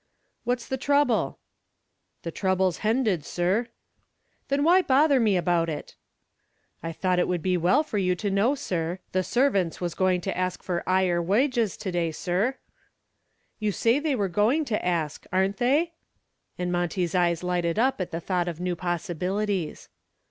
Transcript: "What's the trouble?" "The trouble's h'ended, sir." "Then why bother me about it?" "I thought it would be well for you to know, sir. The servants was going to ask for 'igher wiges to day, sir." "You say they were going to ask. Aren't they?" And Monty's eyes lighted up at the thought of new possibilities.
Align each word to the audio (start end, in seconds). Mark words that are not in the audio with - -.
"What's 0.45 0.67
the 0.67 0.77
trouble?" 0.81 1.37
"The 2.23 2.31
trouble's 2.31 2.79
h'ended, 2.79 3.23
sir." 3.23 3.67
"Then 4.47 4.63
why 4.63 4.81
bother 4.81 5.19
me 5.19 5.37
about 5.37 5.69
it?" 5.69 5.93
"I 6.81 6.91
thought 6.91 7.19
it 7.19 7.27
would 7.27 7.43
be 7.43 7.55
well 7.55 7.83
for 7.83 7.99
you 7.99 8.15
to 8.15 8.31
know, 8.31 8.55
sir. 8.55 8.97
The 9.11 9.21
servants 9.23 9.79
was 9.79 9.93
going 9.93 10.21
to 10.21 10.35
ask 10.35 10.63
for 10.63 10.81
'igher 10.89 11.21
wiges 11.23 11.77
to 11.77 11.91
day, 11.91 12.09
sir." 12.11 12.57
"You 13.59 13.71
say 13.71 13.99
they 13.99 14.15
were 14.15 14.27
going 14.27 14.65
to 14.65 14.83
ask. 14.83 15.27
Aren't 15.31 15.57
they?" 15.57 15.93
And 16.57 16.71
Monty's 16.71 17.13
eyes 17.13 17.43
lighted 17.43 17.77
up 17.77 18.01
at 18.01 18.09
the 18.09 18.19
thought 18.19 18.47
of 18.47 18.59
new 18.59 18.75
possibilities. 18.75 19.87